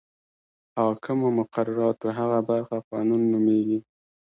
حاکمو 0.77 1.29
مقرراتو 1.39 2.07
هغه 2.17 2.39
برخه 2.49 2.77
قانون 2.91 3.21
نومیږي. 3.31 3.79